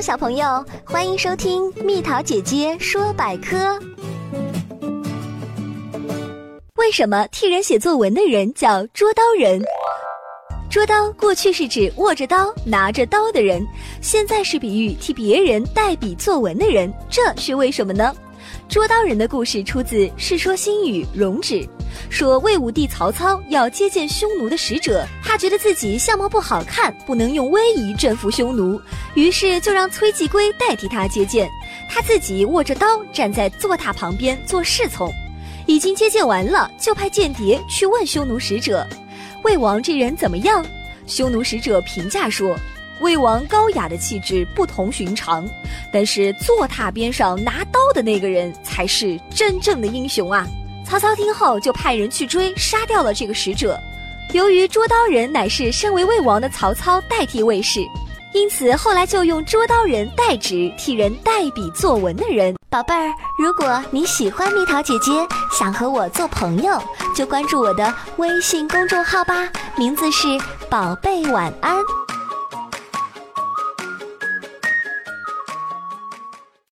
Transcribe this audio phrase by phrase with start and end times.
[0.00, 3.78] 小朋友，欢迎收听蜜桃姐姐说百科。
[6.76, 9.62] 为什么替人写作文的人叫捉刀人？
[10.70, 13.62] 捉刀过去是指握着刀、拿着刀的人，
[14.00, 18.14] 现在是比喻替别人代笔作文的人，这是为什么呢？
[18.68, 21.54] 捉刀人的故事出自《世说新语·容止》，
[22.08, 28.80] 说魏武帝曹操要接见匈奴的使者，他觉得自己相貌不好看，不能用威仪征服匈奴，
[29.14, 31.48] 于是就让崔继圭代替他接见，
[31.88, 35.12] 他自己握着刀站在坐榻旁边做侍从。
[35.66, 38.86] 已经接见完了，就派间谍去问匈奴使者。
[39.44, 40.64] 魏王这人怎么样？
[41.06, 42.56] 匈奴使者评价说
[43.00, 45.46] ：“魏王高雅的气质不同寻常，
[45.92, 50.46] 但是坐榻边上拿刀的那个人才是真正的英雄啊！”
[50.86, 53.78] 曹操听后就派人去追，杀掉了这个使者。
[54.32, 57.80] 由于捉刀人乃是身为魏王的曹操代替魏氏，
[58.32, 62.54] 因此后来就用捉刀人代指替人代笔作文的人。
[62.68, 65.12] 宝贝儿，如果你喜欢蜜桃姐姐，
[65.56, 66.80] 想和我做朋友，
[67.16, 70.26] 就关注我的微信公众号吧，名字是
[70.70, 71.76] “宝贝晚安”。